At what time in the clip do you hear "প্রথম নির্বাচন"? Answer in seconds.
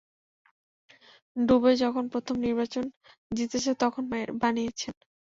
2.13-2.83